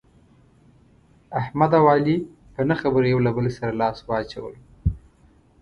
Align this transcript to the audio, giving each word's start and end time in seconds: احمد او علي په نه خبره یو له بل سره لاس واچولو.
احمد 1.39 1.71
او 1.79 1.85
علي 1.93 2.17
په 2.53 2.61
نه 2.69 2.75
خبره 2.81 3.05
یو 3.13 3.19
له 3.25 3.31
بل 3.37 3.45
سره 3.57 3.71
لاس 3.81 3.97
واچولو. 4.07 4.59